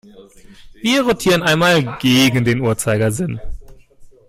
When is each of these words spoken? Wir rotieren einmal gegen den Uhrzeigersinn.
Wir 0.81 1.03
rotieren 1.03 1.43
einmal 1.43 1.99
gegen 1.99 2.43
den 2.43 2.61
Uhrzeigersinn. 2.61 3.39